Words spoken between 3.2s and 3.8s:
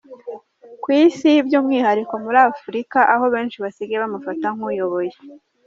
benshi